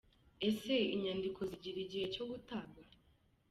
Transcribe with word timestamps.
Ese 0.49 0.75
inyandiko 0.95 1.39
zigera 1.49 1.79
igihe 1.85 2.05
cyo 2.13 2.23
gutabwa?. 2.31 2.81